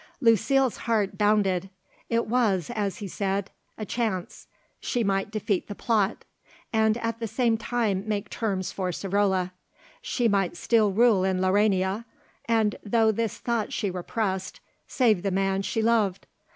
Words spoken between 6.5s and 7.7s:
and at the same